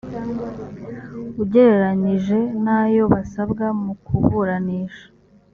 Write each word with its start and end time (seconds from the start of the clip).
ugereranije 1.41 2.39
n 2.63 2.65
ayo 2.79 3.03
basabwa 3.13 3.65
mu 3.81 3.93
kuburanisha 4.05 5.05